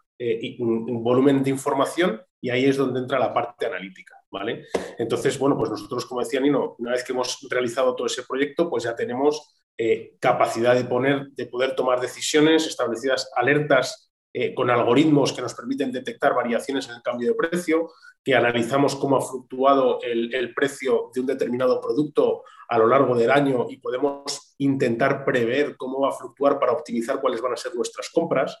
un, 0.59 1.03
volumen 1.03 1.43
de 1.43 1.49
información 1.49 2.21
y 2.41 2.49
ahí 2.49 2.65
es 2.65 2.77
donde 2.77 2.99
entra 2.99 3.19
la 3.19 3.33
parte 3.33 3.65
analítica, 3.65 4.15
¿vale? 4.29 4.65
Entonces, 4.97 5.37
bueno, 5.39 5.57
pues 5.57 5.69
nosotros, 5.69 6.05
como 6.05 6.21
decía 6.21 6.39
Nino, 6.39 6.75
una 6.79 6.91
vez 6.91 7.03
que 7.03 7.13
hemos 7.13 7.39
realizado 7.49 7.95
todo 7.95 8.07
ese 8.07 8.23
proyecto, 8.23 8.69
pues 8.69 8.83
ya 8.83 8.95
tenemos 8.95 9.55
eh, 9.77 10.15
capacidad 10.19 10.75
de, 10.75 10.85
poner, 10.85 11.31
de 11.31 11.47
poder 11.47 11.75
tomar 11.75 11.99
decisiones, 11.99 12.65
establecidas 12.65 13.29
alertas 13.35 14.11
eh, 14.37 14.53
con 14.53 14.69
algoritmos 14.69 15.31
que 15.31 15.41
nos 15.41 15.53
permiten 15.53 15.93
detectar 15.93 16.35
variaciones 16.35 16.89
en 16.89 16.95
el 16.95 17.01
cambio 17.01 17.29
de 17.29 17.35
precio, 17.35 17.89
que 18.21 18.35
analizamos 18.35 18.95
cómo 18.97 19.15
ha 19.15 19.21
fluctuado 19.21 19.99
el, 20.01 20.53
precio 20.53 21.09
de 21.13 21.21
un 21.21 21.27
determinado 21.27 21.79
producto 21.79 22.43
a 22.67 22.77
lo 22.77 22.87
largo 22.87 23.15
del 23.15 23.31
año 23.31 23.67
y 23.69 23.77
podemos 23.77 24.55
intentar 24.57 25.23
prever 25.23 25.77
cómo 25.77 26.01
va 26.01 26.09
a 26.09 26.17
fluctuar 26.17 26.59
para 26.59 26.73
optimizar 26.73 27.21
cuáles 27.21 27.39
van 27.39 27.53
a 27.53 27.55
ser 27.55 27.75
nuestras 27.75 28.09
compras. 28.09 28.57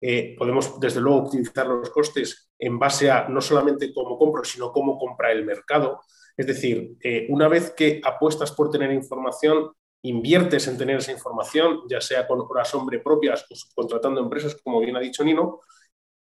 Eh, 0.00 0.36
podemos 0.38 0.78
desde 0.78 1.00
luego 1.00 1.24
optimizar 1.24 1.66
los 1.66 1.90
costes 1.90 2.50
en 2.58 2.78
base 2.78 3.10
a 3.10 3.28
no 3.28 3.40
solamente 3.40 3.92
cómo 3.92 4.16
compro, 4.16 4.44
sino 4.44 4.72
cómo 4.72 4.98
compra 4.98 5.32
el 5.32 5.44
mercado. 5.44 6.00
Es 6.36 6.46
decir, 6.46 6.96
eh, 7.02 7.26
una 7.30 7.48
vez 7.48 7.72
que 7.76 8.00
apuestas 8.04 8.52
por 8.52 8.70
tener 8.70 8.92
información, 8.92 9.72
inviertes 10.02 10.68
en 10.68 10.78
tener 10.78 10.98
esa 10.98 11.10
información, 11.10 11.80
ya 11.88 12.00
sea 12.00 12.26
con 12.26 12.40
horas 12.40 12.72
hombre 12.74 13.00
propias 13.00 13.44
o 13.50 13.54
subcontratando 13.56 14.20
empresas, 14.20 14.56
como 14.62 14.80
bien 14.80 14.96
ha 14.96 15.00
dicho 15.00 15.24
Nino, 15.24 15.60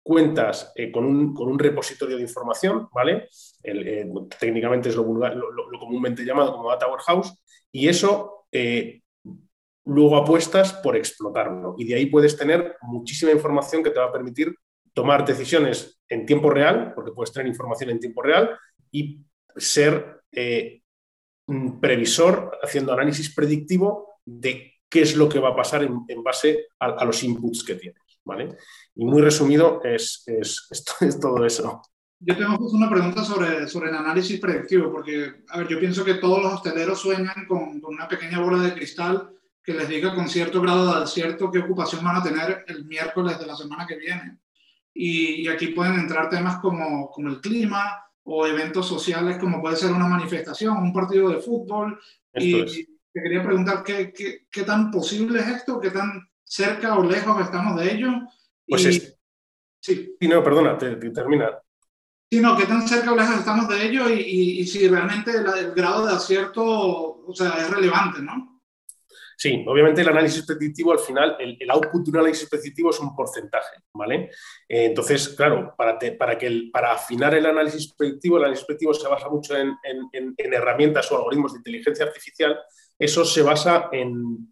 cuentas 0.04 0.74
eh, 0.76 0.92
con, 0.92 1.06
un, 1.06 1.34
con, 1.34 1.48
un, 1.48 1.58
repositorio 1.58 2.18
de 2.18 2.24
información, 2.24 2.90
¿vale? 2.94 3.30
técnicamente 4.38 4.90
es 4.90 4.96
lo, 4.98 5.06
comúnmente 5.80 6.26
llamado 6.26 6.52
como 6.52 6.70
data 6.70 6.90
warehouse, 6.90 7.34
y 7.72 7.88
eso 7.88 8.48
luego 9.86 10.18
apuestas 10.18 10.74
por 10.74 10.96
explotarlo. 10.96 11.76
Y 11.78 11.86
de 11.86 11.96
ahí 11.96 12.06
puedes 12.08 12.38
tener 12.38 12.78
muchísima 12.82 13.32
información 13.32 13.84
que 13.84 13.90
te 13.90 14.00
va 14.00 14.06
a 14.06 14.12
permitir 14.12 14.56
tomar 14.94 15.26
decisiones 15.26 16.00
en 16.08 16.26
tiempo 16.26 16.50
real, 16.50 16.94
porque 16.94 17.12
puedes 17.12 17.34
tener 17.34 17.48
información 17.48 17.90
en 17.90 18.00
tiempo 18.00 18.22
real, 18.22 18.58
y 18.92 19.20
ser 19.56 20.22
eh, 20.32 20.82
previsor, 21.82 22.58
haciendo 22.62 22.94
análisis 22.94 23.34
predictivo 23.34 24.20
de 24.24 24.74
qué 24.90 25.02
es 25.02 25.16
lo 25.16 25.28
que 25.28 25.40
va 25.40 25.50
a 25.50 25.56
pasar 25.56 25.84
en, 25.84 26.24
base 26.24 26.68
a, 26.80 27.04
los 27.04 27.24
inputs 27.24 27.64
que 27.64 27.76
tienes. 27.76 28.02
¿vale? 28.24 28.56
Y 28.96 29.06
muy 29.06 29.22
resumido 29.22 29.82
es, 29.84 30.24
es, 30.28 30.68
es 31.02 31.20
todo 31.20 31.46
eso. 31.46 31.82
Yo 32.26 32.38
tengo 32.38 32.56
una 32.58 32.90
pregunta 32.90 33.22
sobre, 33.26 33.68
sobre 33.68 33.90
el 33.90 33.96
análisis 33.96 34.40
predictivo, 34.40 34.90
porque, 34.90 35.44
a 35.50 35.58
ver, 35.58 35.68
yo 35.68 35.78
pienso 35.78 36.06
que 36.06 36.14
todos 36.14 36.42
los 36.42 36.54
hosteleros 36.54 37.02
sueñan 37.02 37.46
con, 37.48 37.82
con 37.82 37.96
una 37.96 38.08
pequeña 38.08 38.40
bola 38.40 38.64
de 38.64 38.74
cristal 38.74 39.30
que 39.64 39.74
les 39.74 39.88
diga 39.88 40.14
con 40.14 40.28
cierto 40.28 40.62
grado 40.62 40.88
de 40.88 41.04
acierto 41.04 41.50
qué 41.50 41.60
ocupación 41.60 42.04
van 42.04 42.18
a 42.18 42.24
tener 42.24 42.66
el 42.68 42.86
miércoles 42.86 43.40
de 43.40 43.46
la 43.46 43.56
semana 43.56 43.88
que 43.88 43.98
viene. 43.98 44.40
Y, 44.94 45.48
aquí 45.48 45.68
pueden 45.68 45.96
entrar 45.96 46.30
temas 46.30 46.58
como, 46.58 47.10
como 47.10 47.30
el 47.30 47.42
clima 47.42 48.04
o 48.24 48.46
eventos 48.46 48.88
sociales 48.88 49.38
como 49.38 49.62
puede 49.62 49.76
ser 49.76 49.92
una 49.92 50.08
manifestación, 50.08 50.78
un 50.78 50.94
partido 50.94 51.30
de 51.30 51.42
fútbol. 51.42 52.00
y 52.36 52.66
te 52.66 53.22
quería 53.22 53.44
preguntar 53.44 53.84
¿qué, 53.84 54.12
qué, 54.12 54.48
qué, 54.50 54.64
tan 54.64 54.92
posible 54.92 55.40
es 55.40 55.48
esto, 55.48 55.80
qué 55.80 55.92
tan 55.92 56.28
cerca 56.44 56.98
o 56.98 57.04
lejos 57.04 57.42
estamos 57.42 57.80
de 57.80 57.94
ello. 57.94 58.10
Pues 58.68 58.86
es... 58.86 59.18
Sí. 59.80 60.16
sí, 60.20 60.28
no, 60.28 60.44
perdona, 60.44 60.78
te, 60.78 60.96
termina 60.96 61.50
sino 62.32 62.58
qué 62.58 62.66
tan 62.66 62.88
cerca 62.88 63.12
o 63.12 63.16
lejos 63.16 63.38
estamos 63.38 63.68
de 63.68 63.86
ello 63.86 64.10
y, 64.10 64.62
y, 64.62 64.66
si 64.66 64.88
realmente 64.88 65.32
el, 65.32 65.74
grado 65.74 66.08
de 66.08 66.14
acierto 66.14 66.64
o 66.64 67.34
sea, 67.36 67.58
es 67.60 67.70
relevante, 67.70 68.22
¿no? 68.22 68.53
Sí, 69.38 69.64
obviamente 69.68 70.02
el 70.02 70.10
análisis 70.10 70.46
predictivo 70.46 70.92
al 70.92 71.00
final, 71.00 71.36
el, 71.40 71.70
output 71.72 72.04
de 72.04 72.12
un 72.12 72.18
análisis 72.18 72.50
predictivo 72.50 72.92
es 72.92 73.00
un 73.00 73.16
porcentaje, 73.16 73.78
¿vale? 73.94 74.30
Eh, 74.68 74.86
entonces, 74.86 75.30
claro, 75.30 75.74
para, 75.78 75.98
para, 76.18 76.38
que 76.38 76.70
para 76.72 76.94
afinar 76.94 77.34
el 77.36 77.46
análisis 77.46 77.94
predictivo, 77.94 78.38
el 78.38 78.44
análisis 78.44 78.66
predictivo 78.66 78.94
se 78.94 79.08
basa 79.08 79.30
mucho 79.30 79.56
en 79.58 79.74
herramientas 80.38 81.12
o 81.12 81.18
algoritmos 81.18 81.54
de 81.54 81.60
inteligencia 81.60 82.06
artificial, 82.06 82.58
eso 83.00 83.26
se 83.26 83.42
basa 83.42 83.90
en, 83.92 84.50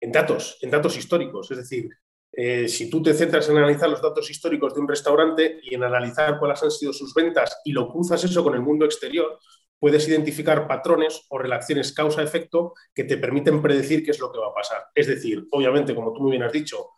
datos, 0.00 0.58
en 0.62 0.70
datos 0.70 0.96
históricos, 0.96 1.50
es 1.50 1.58
decir, 1.58 1.88
eh, 2.32 2.68
si 2.68 2.88
tú 2.88 3.02
te 3.02 3.14
centras 3.14 3.48
en 3.48 3.56
analizar 3.56 3.88
los 3.88 4.02
datos 4.02 4.30
históricos 4.30 4.74
de 4.74 4.80
un 4.80 4.88
restaurante 4.88 5.60
y 5.62 5.74
en 5.74 5.82
analizar 5.82 6.38
cuáles 6.38 6.62
han 6.62 6.70
sido 6.70 6.92
sus 6.92 7.14
ventas 7.14 7.60
y 7.64 7.72
lo 7.72 7.88
cruzas 7.88 8.22
eso 8.24 8.44
con 8.44 8.54
el 8.54 8.60
mundo 8.60 8.84
exterior, 8.84 9.38
puedes 9.78 10.08
identificar 10.08 10.66
patrones 10.66 11.26
o 11.28 11.38
relaciones 11.38 11.92
causa-efecto 11.92 12.74
que 12.94 13.04
te 13.04 13.16
permiten 13.16 13.62
predecir 13.62 14.04
qué 14.04 14.10
es 14.10 14.18
lo 14.18 14.32
que 14.32 14.38
va 14.38 14.48
a 14.48 14.54
pasar. 14.54 14.86
Es 14.94 15.06
decir, 15.06 15.46
obviamente, 15.50 15.94
como 15.94 16.12
tú 16.12 16.20
muy 16.20 16.32
bien 16.32 16.42
has 16.42 16.52
dicho, 16.52 16.90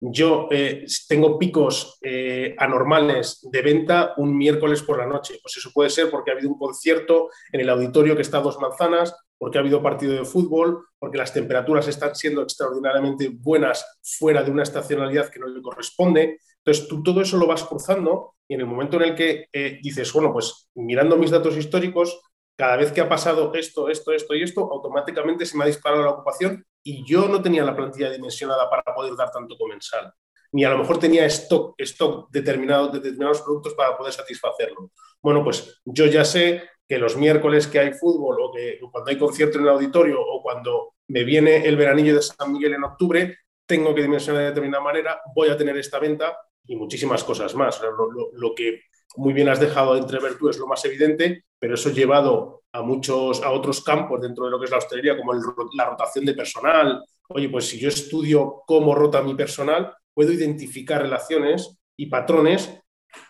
yo 0.00 0.48
eh, 0.50 0.84
tengo 1.08 1.38
picos 1.38 1.98
eh, 2.02 2.54
anormales 2.58 3.40
de 3.50 3.62
venta 3.62 4.12
un 4.18 4.36
miércoles 4.36 4.82
por 4.82 4.98
la 4.98 5.06
noche. 5.06 5.38
Pues 5.42 5.56
eso 5.56 5.70
puede 5.72 5.90
ser 5.90 6.10
porque 6.10 6.30
ha 6.30 6.34
habido 6.34 6.50
un 6.50 6.58
concierto 6.58 7.30
en 7.50 7.60
el 7.60 7.70
auditorio 7.70 8.14
que 8.14 8.22
está 8.22 8.38
a 8.38 8.42
dos 8.42 8.58
manzanas, 8.58 9.14
porque 9.38 9.58
ha 9.58 9.62
habido 9.62 9.82
partido 9.82 10.12
de 10.14 10.24
fútbol, 10.24 10.84
porque 10.98 11.18
las 11.18 11.32
temperaturas 11.32 11.88
están 11.88 12.14
siendo 12.14 12.42
extraordinariamente 12.42 13.30
buenas 13.30 13.84
fuera 14.02 14.42
de 14.42 14.50
una 14.50 14.62
estacionalidad 14.62 15.30
que 15.30 15.40
no 15.40 15.46
le 15.46 15.62
corresponde. 15.62 16.40
Entonces, 16.66 16.88
tú 16.88 17.00
todo 17.00 17.20
eso 17.20 17.36
lo 17.36 17.46
vas 17.46 17.62
cruzando 17.62 18.34
y 18.48 18.54
en 18.54 18.60
el 18.60 18.66
momento 18.66 18.96
en 18.96 19.02
el 19.04 19.14
que 19.14 19.46
eh, 19.52 19.78
dices, 19.80 20.12
bueno, 20.12 20.32
pues 20.32 20.68
mirando 20.74 21.16
mis 21.16 21.30
datos 21.30 21.56
históricos, 21.56 22.20
cada 22.56 22.76
vez 22.76 22.90
que 22.90 23.00
ha 23.00 23.08
pasado 23.08 23.54
esto, 23.54 23.88
esto, 23.88 24.12
esto 24.12 24.34
y 24.34 24.42
esto, 24.42 24.62
automáticamente 24.72 25.46
se 25.46 25.56
me 25.56 25.62
ha 25.62 25.68
disparado 25.68 26.02
la 26.02 26.10
ocupación 26.10 26.64
y 26.82 27.04
yo 27.04 27.28
no 27.28 27.40
tenía 27.40 27.62
la 27.62 27.76
plantilla 27.76 28.10
dimensionada 28.10 28.68
para 28.68 28.82
poder 28.82 29.14
dar 29.14 29.30
tanto 29.30 29.56
comensal. 29.56 30.12
Ni 30.50 30.64
a 30.64 30.70
lo 30.70 30.78
mejor 30.78 30.98
tenía 30.98 31.24
stock, 31.26 31.74
stock 31.78 32.30
determinado, 32.30 32.88
de 32.88 32.98
determinados 32.98 33.42
productos 33.42 33.74
para 33.74 33.96
poder 33.96 34.12
satisfacerlo. 34.12 34.90
Bueno, 35.22 35.44
pues 35.44 35.80
yo 35.84 36.06
ya 36.06 36.24
sé 36.24 36.64
que 36.88 36.98
los 36.98 37.16
miércoles 37.16 37.68
que 37.68 37.78
hay 37.78 37.92
fútbol 37.92 38.38
o 38.40 38.52
que 38.52 38.80
cuando 38.90 39.10
hay 39.10 39.18
concierto 39.18 39.58
en 39.58 39.64
el 39.64 39.70
auditorio 39.70 40.20
o 40.20 40.42
cuando 40.42 40.94
me 41.08 41.22
viene 41.22 41.64
el 41.64 41.76
veranillo 41.76 42.16
de 42.16 42.22
San 42.22 42.52
Miguel 42.52 42.74
en 42.74 42.84
octubre, 42.84 43.38
tengo 43.66 43.94
que 43.94 44.02
dimensionar 44.02 44.42
de 44.42 44.48
determinada 44.48 44.82
manera, 44.82 45.20
voy 45.34 45.48
a 45.48 45.56
tener 45.56 45.76
esta 45.76 45.98
venta 45.98 46.36
y 46.66 46.76
muchísimas 46.76 47.24
cosas 47.24 47.54
más. 47.54 47.80
lo, 48.32 48.54
que 48.54 48.82
muy 49.16 49.32
bien 49.32 49.48
has 49.48 49.60
dejado 49.60 49.96
entrever 49.96 50.36
tú 50.38 50.48
es 50.48 50.58
lo 50.58 50.66
más 50.66 50.84
evidente, 50.84 51.44
pero 51.58 51.74
eso 51.74 51.90
llevado 51.90 52.62
a 52.72 52.82
muchos, 52.82 53.42
a 53.42 53.50
otros 53.50 53.82
campos 53.82 54.20
dentro 54.20 54.44
de 54.44 54.50
lo 54.50 54.58
que 54.58 54.66
es 54.66 54.70
la 54.70 54.78
hostelería, 54.78 55.16
como 55.16 55.32
la 55.74 55.84
rotación 55.86 56.24
de 56.24 56.34
personal. 56.34 57.02
Oye, 57.28 57.48
pues 57.48 57.68
si 57.68 57.78
yo 57.78 57.88
estudio 57.88 58.62
cómo 58.66 58.94
rota 58.94 59.22
mi 59.22 59.34
personal, 59.34 59.94
puedo 60.12 60.32
identificar 60.32 61.02
relaciones 61.02 61.78
y 61.96 62.06
patrones 62.06 62.80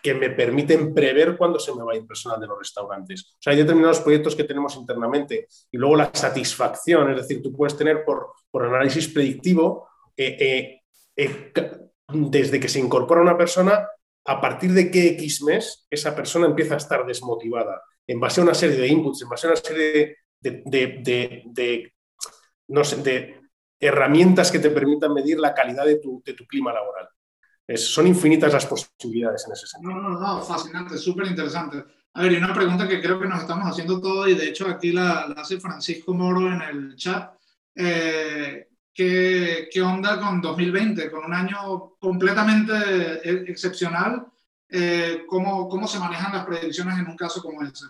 que 0.03 0.13
me 0.13 0.29
permiten 0.29 0.93
prever 0.93 1.37
cuándo 1.37 1.59
se 1.59 1.73
me 1.73 1.83
va 1.83 1.93
a 1.93 1.95
ir 1.95 2.05
personal 2.05 2.39
de 2.39 2.47
los 2.47 2.59
restaurantes. 2.59 3.33
O 3.33 3.37
sea, 3.39 3.51
hay 3.51 3.59
determinados 3.59 4.01
proyectos 4.01 4.35
que 4.35 4.43
tenemos 4.43 4.75
internamente 4.75 5.47
y 5.71 5.77
luego 5.77 5.95
la 5.95 6.11
satisfacción, 6.13 7.11
es 7.11 7.17
decir, 7.17 7.41
tú 7.41 7.53
puedes 7.53 7.77
tener 7.77 8.03
por, 8.03 8.31
por 8.51 8.65
análisis 8.65 9.07
predictivo, 9.07 9.87
eh, 10.15 10.37
eh, 10.39 10.81
eh, 11.15 11.51
desde 12.07 12.59
que 12.59 12.69
se 12.69 12.79
incorpora 12.79 13.21
una 13.21 13.37
persona, 13.37 13.87
a 14.25 14.41
partir 14.41 14.73
de 14.73 14.91
qué 14.91 15.09
X 15.09 15.43
mes 15.43 15.87
esa 15.89 16.15
persona 16.15 16.47
empieza 16.47 16.73
a 16.75 16.77
estar 16.77 17.05
desmotivada, 17.05 17.81
en 18.05 18.19
base 18.19 18.41
a 18.41 18.43
una 18.43 18.53
serie 18.53 18.77
de 18.77 18.87
inputs, 18.87 19.21
en 19.21 19.29
base 19.29 19.47
a 19.47 19.51
una 19.51 19.59
serie 19.59 20.17
de, 20.39 21.93
herramientas 23.79 24.51
que 24.51 24.59
te 24.59 24.71
permitan 24.71 25.13
medir 25.13 25.39
la 25.39 25.53
calidad 25.53 25.85
de 25.85 25.99
tu, 25.99 26.21
tu 26.21 26.45
clima 26.47 26.73
laboral 26.73 27.07
son 27.75 28.07
infinitas 28.07 28.53
las 28.53 28.65
posibilidades 28.65 29.45
en 29.45 29.53
ese 29.53 29.67
sentido. 29.67 29.93
No, 29.93 30.01
no, 30.01 30.19
no, 30.19 30.41
fascinante, 30.41 30.97
súper 30.97 31.27
interesante. 31.27 31.83
A 32.13 32.21
ver, 32.21 32.31
y 32.31 32.37
una 32.37 32.53
pregunta 32.53 32.87
que 32.87 33.01
creo 33.01 33.19
que 33.19 33.27
nos 33.27 33.41
estamos 33.41 33.67
haciendo 33.67 33.99
todo, 33.99 34.27
y 34.27 34.35
de 34.35 34.47
hecho 34.47 34.67
aquí 34.67 34.93
la, 34.93 35.21
hace 35.35 35.59
Francisco 35.59 36.13
Moro 36.13 36.47
en 36.47 36.61
el 36.61 36.95
chat. 36.95 37.33
Eh, 37.75 38.67
¿qué, 38.97 39.69
¿qué, 39.71 39.81
onda 39.81 40.19
con 40.19 40.41
2020? 40.41 41.11
Con 41.11 41.25
un 41.25 41.33
año 41.33 41.93
completamente 41.99 43.49
excepcional, 43.49 44.25
eh, 44.69 45.23
¿cómo, 45.27 45.69
¿cómo 45.69 45.87
se 45.87 45.99
manejan 45.99 46.33
las 46.33 46.45
predicciones 46.45 46.97
en 46.97 47.07
un 47.07 47.15
caso 47.15 47.41
como 47.41 47.61
ese? 47.63 47.85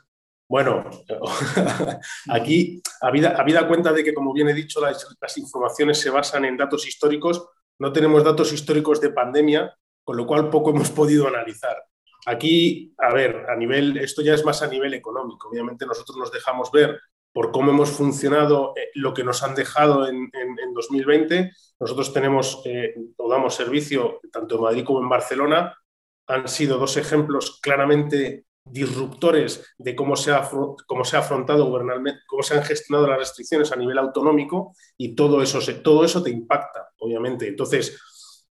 Bueno, 0.50 0.90
aquí, 2.30 2.82
habida 3.02 3.68
cuenta 3.68 3.94
de 3.94 4.04
que, 4.04 4.14
como 4.14 4.34
bien 4.34 4.50
he 4.50 4.54
dicho, 4.54 4.82
las, 4.82 5.08
las 5.20 5.38
informaciones 5.38 6.00
se 6.00 6.10
basan 6.10 6.44
en 6.46 6.58
datos 6.58 6.86
históricos, 6.86 7.48
no 7.80 7.94
tenemos 7.94 8.24
datos 8.24 8.52
históricos 8.52 9.00
de 9.00 9.12
pandemia, 9.12 9.74
con 10.04 10.18
lo 10.18 10.28
cual 10.28 10.50
poco 10.50 10.72
hemos 10.72 10.92
podido 10.92 11.28
analizar. 11.28 11.78
Aquí, 12.26 12.94
a 12.98 13.14
ver, 13.14 13.46
a 13.50 13.56
nivel, 13.56 13.98
esto 13.98 14.22
ya 14.22 14.34
es 14.34 14.44
más 14.44 14.62
a 14.62 14.68
nivel 14.68 14.94
económico. 14.94 15.48
Obviamente 15.50 15.86
nosotros 15.86 16.18
nos 16.18 16.32
dejamos 16.32 16.72
ver 16.72 17.00
por 17.38 17.52
cómo 17.52 17.70
hemos 17.70 17.92
funcionado 17.92 18.74
eh, 18.76 18.90
lo 18.96 19.14
que 19.14 19.24
nos 19.24 19.44
han 19.44 19.54
dejado 19.54 20.08
en, 20.08 20.32
2020. 20.74 21.52
Nosotros 21.80 22.12
tenemos 22.12 22.64
eh, 22.66 22.96
o 23.16 23.30
damos 23.30 23.54
servicio 23.54 24.20
tanto 24.32 24.56
en 24.56 24.62
Madrid 24.64 24.84
como 24.84 25.02
en 25.02 25.10
Barcelona. 25.10 25.78
Han 26.26 26.48
sido 26.48 26.80
dos 26.80 26.98
ejemplos 26.98 27.60
claramente 27.62 28.46
disruptores 28.66 29.72
de 29.78 29.96
cómo 29.96 30.16
se 30.16 30.32
ha, 30.32 30.50
cómo 30.88 31.06
se 31.06 31.16
ha 31.16 31.20
afrontado 31.20 31.66
gubernamentalmente, 31.66 32.26
cómo 32.26 32.42
se 32.42 32.56
han 32.58 32.64
gestionado 32.64 33.06
las 33.06 33.20
restricciones 33.20 33.72
a 33.72 33.76
nivel 33.76 34.00
autonómico 34.00 34.74
y 34.98 35.14
todo 35.14 35.44
eso, 35.44 35.60
todo 35.84 36.06
eso 36.06 36.24
te 36.24 36.32
impacta, 36.32 36.90
obviamente. 36.98 37.48
Entonces, 37.48 38.02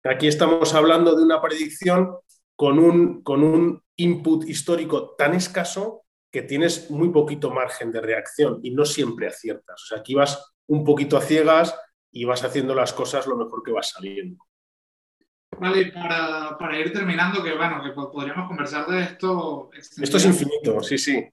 aquí 0.04 0.28
estamos 0.28 0.74
hablando 0.74 1.16
de 1.16 1.24
una 1.24 1.42
predicción 1.42 2.18
con 2.54 2.78
un, 2.78 3.24
con 3.24 3.42
un 3.42 3.82
input 3.96 4.48
histórico 4.48 5.16
tan 5.18 5.34
escaso 5.34 6.05
que 6.30 6.42
tienes 6.42 6.90
muy 6.90 7.10
poquito 7.10 7.50
margen 7.50 7.92
de 7.92 8.00
reacción 8.00 8.60
y 8.62 8.70
no 8.70 8.84
siempre 8.84 9.28
aciertas. 9.28 9.82
O 9.82 9.86
sea, 9.86 9.98
aquí 9.98 10.14
vas 10.14 10.54
un 10.66 10.84
poquito 10.84 11.16
a 11.16 11.22
ciegas 11.22 11.78
y 12.10 12.24
vas 12.24 12.44
haciendo 12.44 12.74
las 12.74 12.92
cosas 12.92 13.26
lo 13.26 13.36
mejor 13.36 13.62
que 13.62 13.72
vas 13.72 13.90
saliendo. 13.90 14.44
Vale, 15.58 15.92
para, 15.92 16.56
para, 16.58 16.78
ir 16.78 16.92
terminando, 16.92 17.42
que 17.42 17.56
bueno, 17.56 17.82
que 17.82 17.90
podríamos 17.92 18.48
conversar 18.48 18.86
de 18.86 19.02
esto. 19.02 19.70
Esto 19.72 20.16
es 20.16 20.24
infinito, 20.26 20.82
sí, 20.82 20.98
sí. 20.98 21.24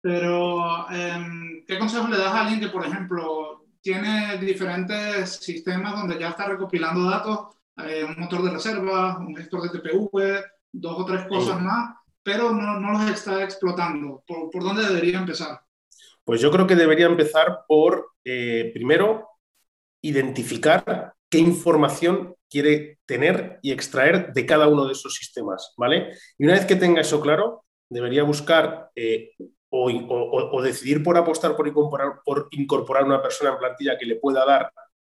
Pero, 0.00 0.90
em, 0.90 1.64
¿qué 1.66 1.78
consejo 1.78 2.08
le 2.08 2.18
das 2.18 2.32
a 2.32 2.40
alguien 2.42 2.60
que, 2.60 2.68
por 2.68 2.84
ejemplo, 2.84 3.66
tiene 3.80 4.38
diferentes 4.38 5.30
sistemas 5.36 5.94
donde 5.94 6.18
ya 6.18 6.30
está 6.30 6.46
recopilando 6.46 7.08
datos, 7.08 7.56
eh, 7.76 8.04
un 8.04 8.18
motor 8.18 8.42
de 8.42 8.50
reserva, 8.50 9.18
un 9.18 9.36
gestor 9.36 9.62
de 9.62 9.78
TPV, 9.78 10.44
dos 10.72 11.00
o 11.00 11.04
tres 11.04 11.26
cosas 11.26 11.60
más, 11.60 11.96
pero 12.28 12.52
no, 12.52 12.78
no, 12.78 12.92
los 12.92 13.10
está 13.10 13.42
explotando? 13.42 14.22
¿Por, 14.26 14.50
¿Por, 14.50 14.62
dónde 14.62 14.86
debería 14.86 15.16
empezar? 15.16 15.62
Pues 16.24 16.42
yo 16.42 16.50
creo 16.50 16.66
que 16.66 16.76
debería 16.76 17.06
empezar 17.06 17.60
por, 17.66 18.10
eh, 18.22 18.70
primero, 18.74 19.30
identificar 20.02 21.14
qué 21.30 21.38
información 21.38 22.34
quiere 22.50 22.98
tener 23.06 23.58
y 23.62 23.72
extraer 23.72 24.34
de 24.34 24.44
cada 24.44 24.68
uno 24.68 24.84
de 24.84 24.92
esos 24.92 25.14
sistemas, 25.14 25.72
¿vale? 25.78 26.12
Y 26.36 26.44
una 26.44 26.52
vez 26.52 26.66
que 26.66 26.76
tenga 26.76 27.00
eso 27.00 27.18
claro, 27.22 27.64
debería 27.88 28.24
buscar 28.24 28.90
eh, 28.94 29.30
o, 29.70 30.60
decidir 30.62 31.02
por 31.02 31.16
apostar 31.16 31.56
por 31.56 31.66
incorporar, 31.66 32.20
por 32.26 32.48
incorporar 32.50 33.04
una 33.04 33.22
persona 33.22 33.52
en 33.52 33.58
plantilla 33.58 33.96
que 33.96 34.04
le 34.04 34.16
pueda 34.16 34.44
dar, 34.44 34.70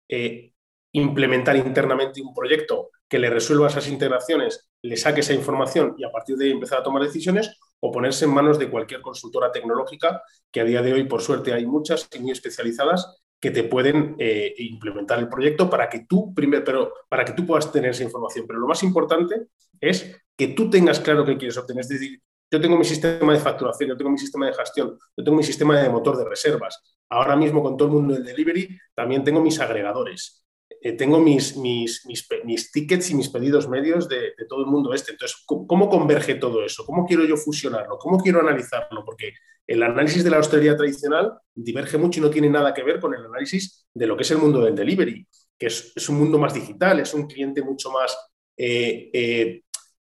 eh, 0.08 0.54
implementar 0.92 1.56
internamente 1.56 2.22
un 2.22 2.32
proyecto 2.32 2.88
que 3.12 3.18
le 3.18 3.28
resuelva 3.28 3.66
esas 3.66 3.88
integraciones, 3.88 4.70
le 4.80 4.96
saque 4.96 5.20
esa 5.20 5.34
información 5.34 5.94
y 5.98 6.04
a 6.04 6.10
partir 6.10 6.34
de 6.34 6.46
ahí 6.46 6.50
empezar 6.50 6.78
a 6.78 6.82
tomar 6.82 7.02
decisiones, 7.02 7.58
o 7.78 7.92
ponerse 7.92 8.24
en 8.24 8.30
manos 8.30 8.58
de 8.58 8.70
cualquier 8.70 9.02
consultora 9.02 9.52
tecnológica, 9.52 10.22
que 10.50 10.62
a 10.62 10.64
día 10.64 10.80
de 10.80 10.94
hoy, 10.94 11.04
por 11.04 11.20
suerte, 11.20 11.52
hay 11.52 11.66
muchas 11.66 12.08
y 12.10 12.20
muy 12.20 12.30
especializadas 12.30 13.20
que 13.38 13.50
te 13.50 13.64
pueden 13.64 14.16
eh, 14.18 14.54
implementar 14.56 15.18
el 15.18 15.28
proyecto 15.28 15.68
para 15.68 15.90
que 15.90 16.06
tú 16.08 16.32
pero 16.34 16.94
para 17.06 17.22
que 17.26 17.34
tú 17.34 17.44
puedas 17.44 17.70
tener 17.70 17.90
esa 17.90 18.02
información. 18.02 18.46
Pero 18.46 18.60
lo 18.60 18.66
más 18.66 18.82
importante 18.82 19.48
es 19.78 20.18
que 20.34 20.48
tú 20.48 20.70
tengas 20.70 20.98
claro 20.98 21.26
qué 21.26 21.36
quieres 21.36 21.58
obtener. 21.58 21.82
Es 21.82 21.88
decir, 21.88 22.18
yo 22.50 22.62
tengo 22.62 22.78
mi 22.78 22.84
sistema 22.86 23.34
de 23.34 23.40
facturación, 23.40 23.90
yo 23.90 23.96
tengo 23.98 24.10
mi 24.10 24.18
sistema 24.18 24.46
de 24.46 24.54
gestión, 24.54 24.98
yo 25.14 25.22
tengo 25.22 25.36
mi 25.36 25.44
sistema 25.44 25.78
de 25.78 25.90
motor 25.90 26.16
de 26.16 26.24
reservas. 26.24 26.96
Ahora 27.10 27.36
mismo 27.36 27.62
con 27.62 27.76
todo 27.76 27.88
el 27.88 27.94
mundo 27.94 28.14
del 28.14 28.24
delivery 28.24 28.78
también 28.94 29.22
tengo 29.22 29.42
mis 29.42 29.60
agregadores. 29.60 30.41
Eh, 30.84 30.92
tengo 30.92 31.20
mis, 31.20 31.56
mis, 31.56 32.04
mis, 32.44 32.72
tickets 32.72 33.10
y 33.10 33.14
mis 33.14 33.28
pedidos 33.28 33.68
medios 33.68 34.08
de, 34.08 34.34
todo 34.48 34.62
el 34.62 34.66
mundo 34.66 34.92
este. 34.92 35.12
Entonces, 35.12 35.44
¿cómo, 35.46 35.88
converge 35.88 36.34
todo 36.34 36.64
eso? 36.64 36.84
¿Cómo 36.84 37.06
quiero 37.06 37.24
yo 37.24 37.36
fusionarlo? 37.36 37.98
¿Cómo 37.98 38.18
quiero 38.18 38.40
analizarlo? 38.40 39.04
Porque 39.04 39.32
el 39.64 39.80
análisis 39.84 40.24
de 40.24 40.30
la 40.30 40.38
hostelería 40.38 40.76
tradicional 40.76 41.34
diverge 41.54 41.98
mucho 41.98 42.18
y 42.18 42.22
no 42.22 42.30
tiene 42.30 42.50
nada 42.50 42.74
que 42.74 42.82
ver 42.82 42.98
con 42.98 43.14
el 43.14 43.24
análisis 43.24 43.86
de 43.94 44.06
lo 44.08 44.16
que 44.16 44.24
es 44.24 44.30
el 44.32 44.38
mundo 44.38 44.60
del 44.64 44.74
delivery, 44.74 45.24
que 45.56 45.66
es, 45.66 46.08
un 46.08 46.18
mundo 46.18 46.36
más 46.36 46.52
digital, 46.52 46.98
es 46.98 47.14
un 47.14 47.28
cliente 47.28 47.62
mucho 47.62 47.92
más 47.92 48.16
eh, 48.56 49.08
eh, 49.12 49.62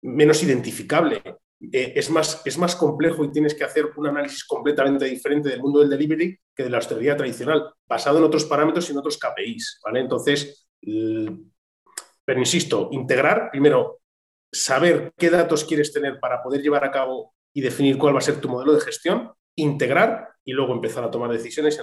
menos 0.02 0.42
identificable. 0.42 1.22
Eh, 1.60 1.94
es, 1.96 2.10
más, 2.10 2.42
es 2.44 2.58
más 2.58 2.76
complejo 2.76 3.24
y 3.24 3.32
tienes 3.32 3.54
que 3.54 3.64
hacer 3.64 3.86
un 3.96 4.06
análisis 4.06 4.44
completamente 4.44 5.06
diferente 5.06 5.48
del 5.48 5.60
mundo 5.60 5.80
del 5.80 5.88
delivery 5.88 6.38
que 6.54 6.64
de 6.64 6.70
la 6.70 6.78
hostelería 6.78 7.16
tradicional, 7.16 7.72
basado 7.88 8.18
en 8.18 8.24
otros 8.24 8.44
parámetros 8.44 8.88
y 8.88 8.92
en 8.92 8.98
otros 8.98 9.18
KPIs. 9.18 9.80
¿vale? 9.84 10.00
Entonces, 10.00 10.68
pero 10.80 12.38
insisto, 12.38 12.88
integrar, 12.92 13.50
primero, 13.50 14.00
saber 14.52 15.12
qué 15.16 15.30
datos 15.30 15.64
quieres 15.64 15.92
tener 15.92 16.20
para 16.20 16.42
poder 16.42 16.60
llevar 16.62 16.84
a 16.84 16.90
cabo 16.90 17.34
y 17.52 17.60
definir 17.60 17.98
cuál 17.98 18.14
va 18.14 18.18
a 18.18 18.22
ser 18.22 18.40
tu 18.40 18.48
modelo 18.48 18.74
de 18.74 18.80
gestión, 18.80 19.32
integrar 19.54 20.28
y 20.44 20.52
luego 20.52 20.74
empezar 20.74 21.04
a 21.04 21.10
tomar 21.10 21.30
decisiones 21.30 21.80